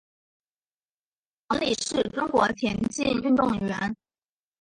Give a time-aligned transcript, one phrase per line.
[1.49, 3.95] 王丽是中国田径运动员。